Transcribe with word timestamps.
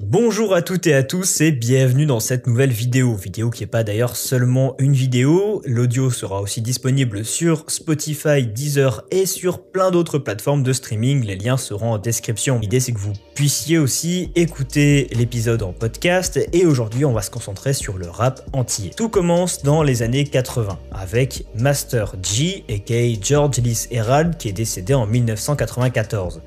Bonjour 0.00 0.54
à 0.54 0.62
toutes 0.62 0.86
et 0.86 0.94
à 0.94 1.02
tous 1.02 1.40
et 1.40 1.50
bienvenue 1.50 2.06
dans 2.06 2.20
cette 2.20 2.46
nouvelle 2.46 2.70
vidéo. 2.70 3.16
Vidéo 3.16 3.50
qui 3.50 3.64
n'est 3.64 3.66
pas 3.66 3.82
d'ailleurs 3.82 4.14
seulement 4.14 4.76
une 4.78 4.92
vidéo, 4.92 5.60
l'audio 5.66 6.12
sera 6.12 6.40
aussi 6.40 6.62
disponible 6.62 7.24
sur 7.24 7.68
Spotify, 7.68 8.46
Deezer 8.46 9.02
et 9.10 9.26
sur 9.26 9.60
plein 9.60 9.90
d'autres 9.90 10.18
plateformes 10.18 10.62
de 10.62 10.72
streaming, 10.72 11.24
les 11.24 11.34
liens 11.34 11.56
seront 11.56 11.94
en 11.94 11.98
description. 11.98 12.60
L'idée 12.60 12.78
c'est 12.78 12.92
que 12.92 13.00
vous 13.00 13.12
puissiez 13.34 13.76
aussi 13.78 14.30
écouter 14.36 15.08
l'épisode 15.16 15.64
en 15.64 15.72
podcast 15.72 16.38
et 16.52 16.64
aujourd'hui 16.64 17.04
on 17.04 17.12
va 17.12 17.22
se 17.22 17.32
concentrer 17.32 17.72
sur 17.72 17.98
le 17.98 18.08
rap 18.08 18.48
entier. 18.52 18.92
Tout 18.96 19.08
commence 19.08 19.64
dans 19.64 19.82
les 19.82 20.04
années 20.04 20.22
80 20.22 20.78
avec 20.92 21.44
Master 21.56 22.14
G 22.22 22.64
aka 22.68 23.20
George 23.20 23.58
Lee 23.58 23.88
Herald 23.90 24.36
qui 24.36 24.48
est 24.48 24.52
décédé 24.52 24.94
en 24.94 25.08
1994. 25.08 26.40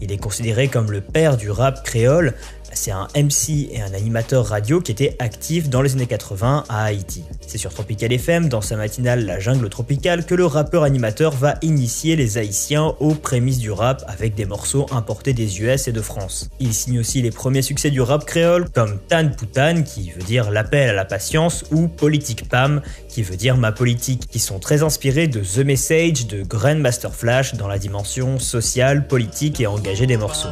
Il 0.00 0.10
est 0.10 0.18
considéré 0.18 0.68
comme 0.68 0.90
le 0.90 1.00
père 1.00 1.36
du 1.36 1.50
rap 1.50 1.84
créole 1.84 2.34
c'est 2.74 2.90
un 2.90 3.08
MC 3.16 3.70
et 3.72 3.80
un 3.80 3.94
animateur 3.94 4.46
radio 4.46 4.80
qui 4.80 4.92
était 4.92 5.16
actif 5.18 5.68
dans 5.68 5.82
les 5.82 5.92
années 5.92 6.06
80 6.06 6.64
à 6.68 6.84
Haïti. 6.84 7.24
C'est 7.46 7.58
sur 7.58 7.72
Tropical 7.72 8.12
FM, 8.12 8.48
dans 8.48 8.60
sa 8.60 8.76
matinale 8.76 9.24
La 9.24 9.40
Jungle 9.40 9.68
Tropicale, 9.68 10.26
que 10.26 10.34
le 10.34 10.46
rappeur-animateur 10.46 11.32
va 11.32 11.54
initier 11.62 12.16
les 12.16 12.38
Haïtiens 12.38 12.94
aux 13.00 13.14
prémices 13.14 13.58
du 13.58 13.70
rap 13.70 14.04
avec 14.08 14.34
des 14.34 14.44
morceaux 14.44 14.86
importés 14.90 15.32
des 15.32 15.60
US 15.62 15.88
et 15.88 15.92
de 15.92 16.00
France. 16.00 16.48
Il 16.60 16.74
signe 16.74 17.00
aussi 17.00 17.22
les 17.22 17.30
premiers 17.30 17.62
succès 17.62 17.90
du 17.90 18.00
rap 18.00 18.24
créole 18.24 18.68
comme 18.70 18.98
Tan 19.08 19.30
Poutan, 19.30 19.82
qui 19.82 20.10
veut 20.10 20.22
dire 20.22 20.50
l'appel 20.50 20.90
à 20.90 20.92
la 20.92 21.04
patience, 21.04 21.64
ou 21.70 21.88
Politique 21.88 22.48
Pam, 22.48 22.82
qui 23.14 23.22
veut 23.22 23.36
dire 23.36 23.56
ma 23.56 23.70
politique, 23.70 24.28
qui 24.28 24.40
sont 24.40 24.58
très 24.58 24.82
inspirés 24.82 25.28
de 25.28 25.38
The 25.38 25.64
Message 25.64 26.26
de 26.26 26.42
Grandmaster 26.42 27.14
Flash 27.14 27.54
dans 27.54 27.68
la 27.68 27.78
dimension 27.78 28.40
sociale, 28.40 29.06
politique 29.06 29.60
et 29.60 29.68
engagée 29.68 30.08
des 30.08 30.16
morceaux. 30.16 30.48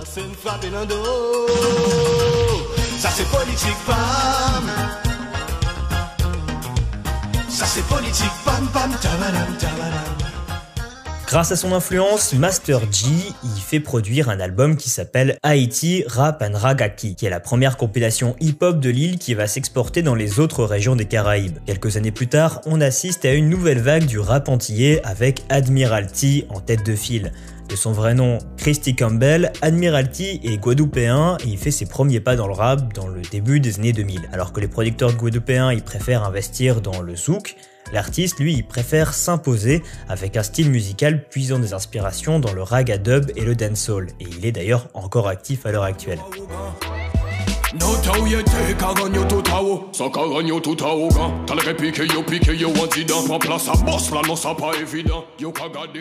Grâce 11.32 11.50
à 11.50 11.56
son 11.56 11.72
influence, 11.72 12.34
Master 12.34 12.80
G 12.92 13.06
y 13.42 13.58
fait 13.58 13.80
produire 13.80 14.28
un 14.28 14.38
album 14.38 14.76
qui 14.76 14.90
s'appelle 14.90 15.38
Haiti 15.42 16.04
Rap 16.06 16.42
and 16.42 16.54
Ragaki, 16.54 17.14
qui 17.14 17.24
est 17.24 17.30
la 17.30 17.40
première 17.40 17.78
compilation 17.78 18.36
hip-hop 18.38 18.78
de 18.80 18.90
l'île 18.90 19.18
qui 19.18 19.32
va 19.32 19.46
s'exporter 19.46 20.02
dans 20.02 20.14
les 20.14 20.40
autres 20.40 20.62
régions 20.62 20.94
des 20.94 21.06
Caraïbes. 21.06 21.56
Quelques 21.64 21.96
années 21.96 22.10
plus 22.10 22.26
tard, 22.26 22.60
on 22.66 22.82
assiste 22.82 23.24
à 23.24 23.32
une 23.32 23.48
nouvelle 23.48 23.80
vague 23.80 24.04
du 24.04 24.18
rap 24.18 24.50
antillais 24.50 25.00
avec 25.04 25.42
Admiralty 25.48 26.44
en 26.50 26.60
tête 26.60 26.84
de 26.84 26.94
file. 26.94 27.32
De 27.70 27.76
son 27.76 27.92
vrai 27.92 28.12
nom, 28.12 28.36
Christy 28.58 28.94
Campbell, 28.94 29.52
Admiralty 29.62 30.42
est 30.44 30.58
guadeloupéen 30.58 31.38
et 31.46 31.48
il 31.48 31.56
fait 31.56 31.70
ses 31.70 31.86
premiers 31.86 32.20
pas 32.20 32.36
dans 32.36 32.46
le 32.46 32.52
rap 32.52 32.92
dans 32.92 33.08
le 33.08 33.22
début 33.22 33.58
des 33.58 33.78
années 33.78 33.94
2000. 33.94 34.28
Alors 34.34 34.52
que 34.52 34.60
les 34.60 34.68
producteurs 34.68 35.14
guadeloupéens 35.14 35.72
ils 35.72 35.82
préfèrent 35.82 36.24
investir 36.24 36.82
dans 36.82 37.00
le 37.00 37.16
zouk, 37.16 37.56
l'artiste 37.92 38.40
lui 38.40 38.54
il 38.54 38.64
préfère 38.64 39.14
s'imposer 39.14 39.82
avec 40.08 40.36
un 40.36 40.42
style 40.42 40.70
musical 40.70 41.24
puisant 41.28 41.58
des 41.58 41.74
inspirations 41.74 42.40
dans 42.40 42.52
le 42.52 42.62
raga 42.62 42.98
dub 42.98 43.30
et 43.36 43.44
le 43.44 43.54
dancehall. 43.54 44.08
Et 44.20 44.26
il 44.36 44.44
est 44.46 44.52
d'ailleurs 44.52 44.88
encore 44.94 45.28
actif 45.28 45.66
à 45.66 45.72
l'heure 45.72 45.84
actuelle. 45.84 46.18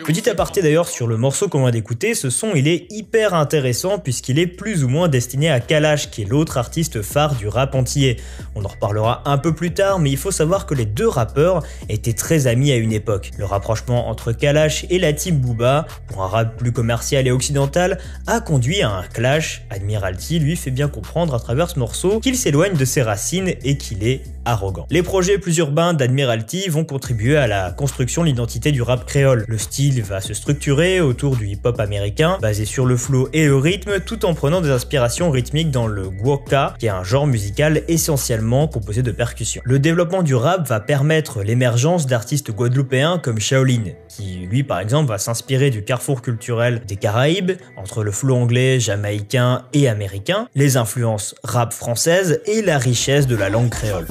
Petit 0.04 0.28
aparté 0.28 0.60
d'ailleurs 0.60 0.86
sur 0.86 1.06
le 1.06 1.16
morceau 1.16 1.48
qu'on 1.48 1.62
vient 1.62 1.70
d'écouter, 1.70 2.14
ce 2.14 2.28
son 2.28 2.50
il 2.54 2.68
est 2.68 2.92
hyper 2.92 3.32
intéressant 3.32 3.98
puisqu'il 3.98 4.38
est 4.38 4.46
plus 4.46 4.84
ou 4.84 4.88
moins 4.88 5.08
destiné 5.08 5.50
à 5.50 5.60
Kalash 5.60 6.10
qui 6.10 6.22
est 6.22 6.24
l'autre 6.26 6.58
artiste 6.58 7.00
phare 7.00 7.36
du 7.36 7.48
rap 7.48 7.74
entier. 7.74 8.18
On 8.54 8.66
en 8.66 8.68
reparlera 8.68 9.22
un 9.24 9.38
peu 9.38 9.54
plus 9.54 9.72
tard 9.72 9.98
mais 9.98 10.10
il 10.10 10.18
faut 10.18 10.30
savoir 10.30 10.66
que 10.66 10.74
les 10.74 10.84
deux 10.84 11.08
rappeurs 11.08 11.62
étaient 11.88 12.12
très 12.12 12.48
amis 12.48 12.70
à 12.70 12.76
une 12.76 12.92
époque. 12.92 13.30
Le 13.38 13.46
rapprochement 13.46 14.10
entre 14.10 14.32
Kalash 14.32 14.84
et 14.90 14.98
la 14.98 15.14
team 15.14 15.38
Booba, 15.38 15.86
pour 16.08 16.22
un 16.22 16.28
rap 16.28 16.58
plus 16.58 16.72
commercial 16.72 17.26
et 17.26 17.30
occidental, 17.30 17.98
a 18.26 18.40
conduit 18.40 18.82
à 18.82 18.90
un 18.90 19.04
clash. 19.04 19.62
Admiralty 19.70 20.38
lui 20.38 20.56
fait 20.56 20.70
bien 20.70 20.88
comprendre 20.88 21.34
à 21.34 21.40
travers 21.40 21.61
ce 21.70 21.78
morceau 21.78 22.20
qu'il 22.20 22.36
s'éloigne 22.36 22.74
de 22.76 22.84
ses 22.84 23.02
racines 23.02 23.54
et 23.62 23.76
qu'il 23.76 24.04
est 24.04 24.22
arrogant. 24.44 24.86
Les 24.90 25.02
projets 25.02 25.38
plus 25.38 25.58
urbains 25.58 25.94
d'Admiralty 25.94 26.68
vont 26.68 26.84
contribuer 26.84 27.36
à 27.36 27.46
la 27.46 27.70
construction 27.70 28.22
de 28.22 28.28
l'identité 28.28 28.72
du 28.72 28.82
rap 28.82 29.04
créole. 29.04 29.44
Le 29.48 29.58
style 29.58 30.02
va 30.02 30.20
se 30.20 30.34
structurer 30.34 31.00
autour 31.00 31.36
du 31.36 31.48
hip-hop 31.48 31.78
américain, 31.80 32.38
basé 32.40 32.64
sur 32.64 32.86
le 32.86 32.96
flow 32.96 33.28
et 33.32 33.46
le 33.46 33.56
rythme, 33.56 34.00
tout 34.00 34.24
en 34.24 34.34
prenant 34.34 34.60
des 34.60 34.70
inspirations 34.70 35.30
rythmiques 35.30 35.70
dans 35.70 35.86
le 35.86 36.08
guoka, 36.08 36.74
qui 36.78 36.86
est 36.86 36.90
un 36.90 37.04
genre 37.04 37.26
musical 37.26 37.82
essentiellement 37.88 38.68
composé 38.68 39.02
de 39.02 39.10
percussions. 39.10 39.62
Le 39.64 39.78
développement 39.78 40.22
du 40.22 40.34
rap 40.34 40.68
va 40.68 40.80
permettre 40.80 41.42
l'émergence 41.42 42.06
d'artistes 42.06 42.50
guadeloupéens 42.50 43.18
comme 43.18 43.38
Shaolin, 43.38 43.84
qui 44.08 44.46
lui 44.50 44.62
par 44.62 44.80
exemple 44.80 45.08
va 45.08 45.18
s'inspirer 45.18 45.70
du 45.70 45.84
carrefour 45.84 46.22
culturel 46.22 46.82
des 46.86 46.96
Caraïbes, 46.96 47.52
entre 47.76 48.02
le 48.02 48.10
flow 48.10 48.36
anglais, 48.36 48.80
jamaïcain 48.80 49.64
et 49.72 49.88
américain, 49.88 50.48
les 50.54 50.76
influences 50.76 51.34
rap 51.44 51.72
françaises 51.72 52.40
et 52.46 52.62
la 52.62 52.78
richesse 52.78 53.26
de 53.26 53.36
la 53.36 53.48
langue 53.48 53.70
créole. 53.70 54.06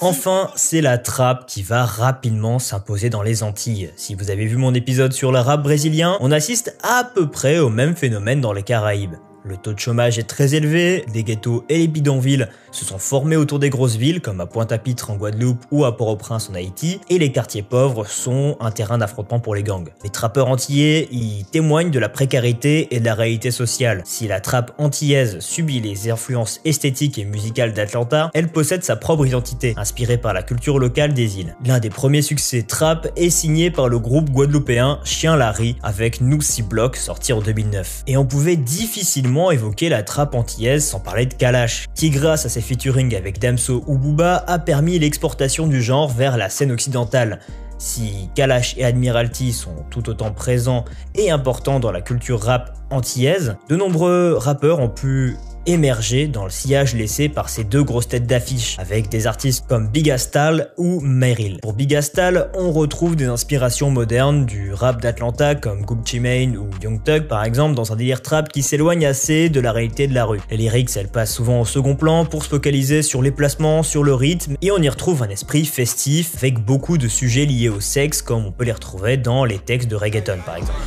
Enfin, 0.00 0.50
c'est 0.54 0.80
la 0.80 0.98
trappe 0.98 1.46
qui 1.46 1.62
va 1.62 1.84
rapidement 1.84 2.58
s'imposer 2.58 3.10
dans 3.10 3.22
les 3.22 3.42
Antilles. 3.42 3.90
Si 3.96 4.14
vous 4.14 4.30
avez 4.30 4.46
vu 4.46 4.56
mon 4.56 4.74
épisode 4.74 5.12
sur 5.12 5.32
le 5.32 5.40
rap 5.40 5.62
brésilien, 5.62 6.16
on 6.20 6.30
assiste 6.30 6.76
à 6.82 7.04
peu 7.04 7.28
près 7.28 7.58
au 7.58 7.68
même 7.68 7.96
phénomène 7.96 8.40
dans 8.40 8.52
les 8.52 8.62
Caraïbes. 8.62 9.16
Le 9.44 9.56
taux 9.56 9.72
de 9.72 9.78
chômage 9.78 10.18
est 10.18 10.28
très 10.28 10.54
élevé, 10.54 11.04
les 11.14 11.22
ghettos 11.22 11.64
et 11.68 11.78
les 11.78 11.86
bidonvilles 11.86 12.48
se 12.72 12.84
sont 12.84 12.98
formés 12.98 13.36
autour 13.36 13.58
des 13.58 13.70
grosses 13.70 13.96
villes 13.96 14.20
comme 14.20 14.40
à 14.40 14.46
Pointe-à-Pitre 14.46 15.10
en 15.10 15.16
Guadeloupe 15.16 15.64
ou 15.70 15.84
à 15.84 15.96
Port-au-Prince 15.96 16.50
en 16.50 16.54
Haïti, 16.54 17.00
et 17.08 17.18
les 17.18 17.32
quartiers 17.32 17.62
pauvres 17.62 18.06
sont 18.06 18.56
un 18.60 18.70
terrain 18.70 18.98
d'affrontement 18.98 19.40
pour 19.40 19.54
les 19.54 19.62
gangs. 19.62 19.88
Les 20.04 20.10
trappeurs 20.10 20.48
antillais 20.48 21.08
y 21.10 21.44
témoignent 21.44 21.90
de 21.90 21.98
la 21.98 22.08
précarité 22.08 22.94
et 22.94 23.00
de 23.00 23.04
la 23.04 23.14
réalité 23.14 23.50
sociale. 23.50 24.02
Si 24.04 24.28
la 24.28 24.40
trappe 24.40 24.72
antillaise 24.78 25.38
subit 25.40 25.80
les 25.80 26.10
influences 26.10 26.60
esthétiques 26.64 27.18
et 27.18 27.24
musicales 27.24 27.72
d'Atlanta, 27.72 28.30
elle 28.34 28.48
possède 28.48 28.82
sa 28.82 28.96
propre 28.96 29.26
identité, 29.26 29.74
inspirée 29.76 30.18
par 30.18 30.34
la 30.34 30.42
culture 30.42 30.78
locale 30.78 31.14
des 31.14 31.40
îles. 31.40 31.56
L'un 31.64 31.78
des 31.78 31.90
premiers 31.90 32.22
succès 32.22 32.62
trap 32.62 33.08
est 33.16 33.30
signé 33.30 33.70
par 33.70 33.88
le 33.88 33.98
groupe 33.98 34.30
guadeloupéen 34.30 35.00
Chien 35.04 35.36
Larry 35.36 35.76
avec 35.82 36.20
Nous 36.20 36.38
Block 36.68 36.96
sorti 36.96 37.32
en 37.32 37.40
2009. 37.40 38.04
Et 38.06 38.16
on 38.16 38.26
pouvait 38.26 38.56
difficilement 38.56 39.27
évoquer 39.52 39.88
la 39.88 40.02
trappe 40.02 40.34
antillaise 40.34 40.84
sans 40.84 41.00
parler 41.00 41.26
de 41.26 41.34
Kalash, 41.34 41.86
qui 41.94 42.10
grâce 42.10 42.46
à 42.46 42.48
ses 42.48 42.60
featuring 42.60 43.14
avec 43.14 43.38
Damso 43.38 43.84
ou 43.86 43.98
Booba 43.98 44.44
a 44.46 44.58
permis 44.58 44.98
l'exportation 44.98 45.66
du 45.66 45.82
genre 45.82 46.08
vers 46.08 46.36
la 46.36 46.48
scène 46.48 46.72
occidentale. 46.72 47.40
Si 47.78 48.28
Kalash 48.34 48.74
et 48.76 48.84
Admiralty 48.84 49.52
sont 49.52 49.84
tout 49.90 50.08
autant 50.08 50.32
présents 50.32 50.84
et 51.14 51.30
importants 51.30 51.78
dans 51.78 51.92
la 51.92 52.00
culture 52.00 52.40
rap 52.40 52.76
antillaise, 52.90 53.56
de 53.68 53.76
nombreux 53.76 54.34
rappeurs 54.34 54.80
ont 54.80 54.88
pu 54.88 55.36
émerger 55.68 56.28
dans 56.28 56.44
le 56.44 56.50
sillage 56.50 56.94
laissé 56.94 57.28
par 57.28 57.50
ces 57.50 57.62
deux 57.62 57.82
grosses 57.82 58.08
têtes 58.08 58.26
d'affiche, 58.26 58.76
avec 58.78 59.10
des 59.10 59.26
artistes 59.26 59.66
comme 59.68 59.88
Bigastal 59.88 60.72
ou 60.78 61.00
Meryl. 61.00 61.58
Pour 61.60 61.74
Bigastal, 61.74 62.50
on 62.54 62.72
retrouve 62.72 63.16
des 63.16 63.26
inspirations 63.26 63.90
modernes 63.90 64.46
du 64.46 64.72
rap 64.72 65.02
d'Atlanta 65.02 65.54
comme 65.54 65.84
Gucci 65.84 66.20
Mane 66.20 66.56
ou 66.56 66.68
Young 66.82 67.02
Thug 67.04 67.24
par 67.24 67.44
exemple 67.44 67.74
dans 67.74 67.92
un 67.92 67.96
délire 67.96 68.22
trap 68.22 68.48
qui 68.48 68.62
s'éloigne 68.62 69.04
assez 69.04 69.50
de 69.50 69.60
la 69.60 69.72
réalité 69.72 70.06
de 70.06 70.14
la 70.14 70.24
rue. 70.24 70.40
Les 70.50 70.56
lyrics, 70.56 70.96
elles 70.96 71.08
passent 71.08 71.34
souvent 71.34 71.60
au 71.60 71.64
second 71.66 71.94
plan 71.94 72.24
pour 72.24 72.44
se 72.44 72.48
focaliser 72.48 73.02
sur 73.02 73.20
les 73.20 73.30
placements, 73.30 73.82
sur 73.82 74.04
le 74.04 74.14
rythme, 74.14 74.56
et 74.62 74.70
on 74.70 74.78
y 74.78 74.88
retrouve 74.88 75.22
un 75.22 75.28
esprit 75.28 75.66
festif 75.66 76.34
avec 76.38 76.64
beaucoup 76.64 76.96
de 76.96 77.08
sujets 77.08 77.44
liés 77.44 77.68
au 77.68 77.80
sexe 77.80 78.22
comme 78.22 78.46
on 78.46 78.52
peut 78.52 78.64
les 78.64 78.72
retrouver 78.72 79.18
dans 79.18 79.44
les 79.44 79.58
textes 79.58 79.90
de 79.90 79.96
reggaeton 79.96 80.38
par 80.46 80.56
exemple. 80.56 80.78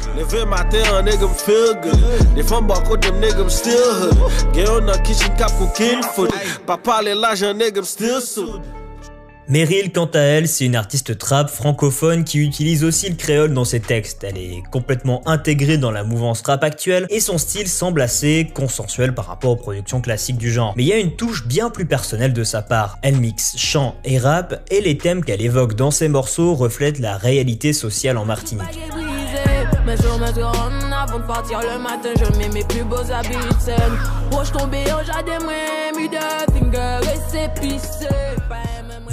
Meryl, 9.50 9.92
quant 9.92 10.10
à 10.14 10.20
elle, 10.20 10.48
c'est 10.48 10.66
une 10.66 10.78
artiste 10.78 11.18
trap 11.18 11.50
francophone 11.50 12.24
qui 12.24 12.40
utilise 12.40 12.86
aussi 12.86 13.10
le 13.10 13.16
créole 13.16 13.54
dans 13.54 13.66
ses 13.66 13.82
textes. 13.82 14.24
Elle 14.24 14.38
est 14.38 14.64
complètement 14.72 15.28
intégrée 15.28 15.78
dans 15.78 15.92
la 15.92 16.06
mouvance 16.06 16.42
rap 16.44 16.64
actuelle 16.64 17.06
et 17.10 17.20
son 17.20 17.38
style 17.38 17.68
semble 17.68 18.02
assez 18.02 18.50
consensuel 18.54 19.14
par 19.14 19.28
rapport 19.28 19.52
aux 19.52 19.58
productions 19.58 20.00
classiques 20.00 20.38
du 20.38 20.50
genre. 20.50 20.74
Mais 20.78 20.84
il 20.84 20.88
y 20.88 20.94
a 20.94 21.00
une 21.00 21.18
touche 21.18 21.46
bien 21.46 21.70
plus 21.70 21.86
personnelle 21.86 22.32
de 22.32 22.46
sa 22.46 22.62
part. 22.62 22.98
Elle 23.02 23.18
mixe 23.18 23.58
chant 23.58 23.96
et 24.06 24.20
rap 24.20 24.62
et 24.72 24.80
les 24.80 24.98
thèmes 24.98 25.22
qu'elle 25.22 25.42
évoque 25.42 25.76
dans 25.76 25.92
ses 25.92 26.08
morceaux 26.08 26.56
reflètent 26.56 27.00
la 27.00 27.18
réalité 27.18 27.74
sociale 27.74 28.18
en 28.18 28.24
Martinique. 28.24 28.80
Mais 29.86 29.98
je 29.98 30.04
me 30.04 30.44
rendre 30.44 30.96
avant 30.96 31.20
de 31.20 31.24
partir 31.24 31.60
le 31.62 31.80
matin, 31.80 32.10
je 32.16 32.38
mets 32.38 32.50
mes 32.50 32.64
plus 32.64 32.84
beaux 32.84 33.12
habits 33.12 33.30
de 33.30 33.60
scène. 33.60 33.98
Roche 34.32 34.52
tombé 34.52 34.84
au 34.86 35.04
jardin, 35.04 35.40
moi, 35.44 35.54
mi 35.98 36.08
de 36.08 36.18
finger 36.54 37.00
et 37.04 37.20
c'est 37.30 37.54
pissé. 37.60 38.41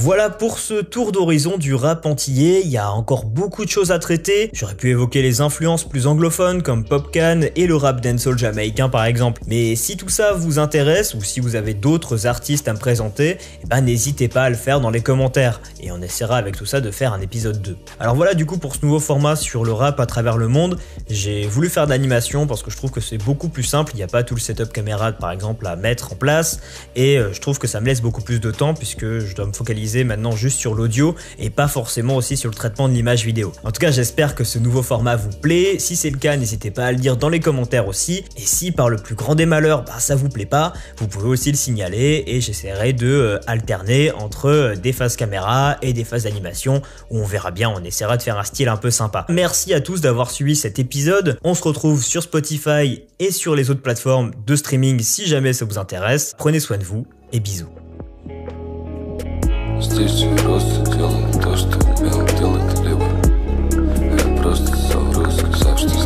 Voilà 0.00 0.30
pour 0.30 0.60
ce 0.60 0.74
tour 0.74 1.10
d'horizon 1.10 1.58
du 1.58 1.74
rap 1.74 2.06
antillais, 2.06 2.62
il 2.62 2.70
y 2.70 2.76
a 2.76 2.88
encore 2.92 3.24
beaucoup 3.24 3.64
de 3.64 3.68
choses 3.68 3.90
à 3.90 3.98
traiter, 3.98 4.48
j'aurais 4.52 4.76
pu 4.76 4.90
évoquer 4.90 5.22
les 5.22 5.40
influences 5.40 5.82
plus 5.82 6.06
anglophones 6.06 6.62
comme 6.62 6.84
Popcan 6.84 7.40
et 7.56 7.66
le 7.66 7.74
rap 7.74 8.00
dancehall 8.00 8.38
jamaïcain 8.38 8.88
par 8.88 9.04
exemple, 9.06 9.42
mais 9.48 9.74
si 9.74 9.96
tout 9.96 10.08
ça 10.08 10.34
vous 10.34 10.60
intéresse 10.60 11.14
ou 11.14 11.24
si 11.24 11.40
vous 11.40 11.56
avez 11.56 11.74
d'autres 11.74 12.28
artistes 12.28 12.68
à 12.68 12.74
me 12.74 12.78
présenter, 12.78 13.38
eh 13.64 13.66
ben 13.66 13.80
n'hésitez 13.80 14.28
pas 14.28 14.44
à 14.44 14.50
le 14.50 14.54
faire 14.54 14.80
dans 14.80 14.90
les 14.90 15.00
commentaires, 15.00 15.60
et 15.80 15.90
on 15.90 16.00
essaiera 16.00 16.36
avec 16.36 16.56
tout 16.56 16.66
ça 16.66 16.80
de 16.80 16.92
faire 16.92 17.12
un 17.12 17.20
épisode 17.20 17.60
2. 17.60 17.76
Alors 17.98 18.14
voilà 18.14 18.34
du 18.34 18.46
coup 18.46 18.58
pour 18.58 18.76
ce 18.76 18.84
nouveau 18.84 19.00
format 19.00 19.34
sur 19.34 19.64
le 19.64 19.72
rap 19.72 19.98
à 19.98 20.06
travers 20.06 20.36
le 20.36 20.46
monde, 20.46 20.78
j'ai 21.10 21.48
voulu 21.48 21.68
faire 21.68 21.88
d'animation 21.88 22.46
parce 22.46 22.62
que 22.62 22.70
je 22.70 22.76
trouve 22.76 22.92
que 22.92 23.00
c'est 23.00 23.18
beaucoup 23.18 23.48
plus 23.48 23.64
simple, 23.64 23.90
il 23.94 23.96
n'y 23.96 24.04
a 24.04 24.06
pas 24.06 24.22
tout 24.22 24.36
le 24.36 24.40
setup 24.40 24.72
caméra 24.72 25.10
par 25.10 25.32
exemple 25.32 25.66
à 25.66 25.74
mettre 25.74 26.12
en 26.12 26.16
place, 26.16 26.60
et 26.94 27.18
euh, 27.18 27.32
je 27.32 27.40
trouve 27.40 27.58
que 27.58 27.66
ça 27.66 27.80
me 27.80 27.86
laisse 27.86 28.00
beaucoup 28.00 28.22
plus 28.22 28.38
de 28.38 28.52
temps 28.52 28.74
puisque 28.74 29.18
je 29.18 29.34
dois 29.34 29.46
me 29.46 29.52
focaliser 29.52 29.87
maintenant 30.04 30.32
juste 30.32 30.58
sur 30.58 30.74
l'audio 30.74 31.14
et 31.38 31.50
pas 31.50 31.68
forcément 31.68 32.16
aussi 32.16 32.36
sur 32.36 32.50
le 32.50 32.54
traitement 32.54 32.88
de 32.88 32.94
l'image 32.94 33.24
vidéo. 33.24 33.52
En 33.64 33.70
tout 33.70 33.80
cas, 33.80 33.90
j'espère 33.90 34.34
que 34.34 34.44
ce 34.44 34.58
nouveau 34.58 34.82
format 34.82 35.16
vous 35.16 35.30
plaît. 35.30 35.78
Si 35.78 35.96
c'est 35.96 36.10
le 36.10 36.18
cas, 36.18 36.36
n'hésitez 36.36 36.70
pas 36.70 36.86
à 36.86 36.92
le 36.92 36.98
dire 36.98 37.16
dans 37.16 37.28
les 37.28 37.40
commentaires 37.40 37.88
aussi. 37.88 38.24
Et 38.36 38.42
si 38.42 38.72
par 38.72 38.88
le 38.88 38.96
plus 38.96 39.14
grand 39.14 39.34
des 39.34 39.46
malheurs, 39.46 39.84
bah, 39.84 39.98
ça 39.98 40.14
vous 40.14 40.28
plaît 40.28 40.46
pas, 40.46 40.72
vous 40.98 41.08
pouvez 41.08 41.28
aussi 41.28 41.50
le 41.50 41.56
signaler 41.56 42.24
et 42.26 42.40
j'essaierai 42.40 42.92
de 42.92 43.06
euh, 43.06 43.38
alterner 43.46 44.12
entre 44.12 44.46
euh, 44.46 44.74
des 44.74 44.92
phases 44.92 45.16
caméra 45.16 45.76
et 45.82 45.92
des 45.92 46.04
phases 46.04 46.24
d'animation 46.24 46.82
où 47.10 47.18
on 47.18 47.24
verra 47.24 47.50
bien, 47.50 47.70
on 47.70 47.82
essaiera 47.82 48.16
de 48.16 48.22
faire 48.22 48.38
un 48.38 48.44
style 48.44 48.68
un 48.68 48.76
peu 48.76 48.90
sympa. 48.90 49.26
Merci 49.28 49.74
à 49.74 49.80
tous 49.80 50.00
d'avoir 50.00 50.30
suivi 50.30 50.56
cet 50.56 50.78
épisode. 50.78 51.38
On 51.44 51.54
se 51.54 51.62
retrouve 51.62 52.02
sur 52.02 52.22
Spotify 52.22 53.02
et 53.18 53.30
sur 53.30 53.54
les 53.54 53.70
autres 53.70 53.82
plateformes 53.82 54.32
de 54.46 54.56
streaming 54.56 55.00
si 55.00 55.26
jamais 55.26 55.52
ça 55.52 55.64
vous 55.64 55.78
intéresse. 55.78 56.34
Prenez 56.38 56.60
soin 56.60 56.78
de 56.78 56.84
vous 56.84 57.06
et 57.32 57.40
bisous. 57.40 57.77
Здесь 59.80 60.22
и 60.22 60.28
просто 60.42 60.90
делаем 60.96 61.32
то, 61.40 61.56
что 61.56 61.78
умел 61.98 62.26
делать 62.38 62.80
либо. 62.80 63.04
Я 64.10 64.42
просто 64.42 64.76
совру, 64.76 65.30
сказав, 65.30 65.78
что 65.78 65.97